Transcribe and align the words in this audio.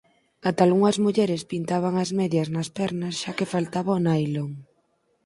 Ata 0.49 0.61
algunhas 0.65 0.97
mulleres 1.05 1.47
pintaban 1.51 1.93
as 2.03 2.09
medias 2.19 2.47
nas 2.55 2.69
pernas 2.77 3.15
xa 3.21 3.31
que 3.37 3.49
faltaba 3.53 3.97
o 3.97 3.99
nailon. 4.07 4.51